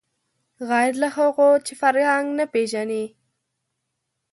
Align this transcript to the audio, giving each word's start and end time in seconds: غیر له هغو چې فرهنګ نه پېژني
غیر 0.69 0.93
له 1.01 1.09
هغو 1.17 1.49
چې 1.65 1.73
فرهنګ 1.81 2.25
نه 2.39 2.45
پېژني 2.53 3.05